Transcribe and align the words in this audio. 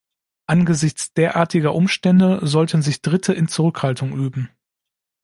Angesichts 0.47 1.13
derartiger 1.13 1.75
Umstände 1.75 2.39
sollten 2.41 2.81
sich 2.81 3.03
Dritte 3.03 3.33
in 3.33 3.47
Zurückhaltung 3.47 4.13
üben. 4.13 4.49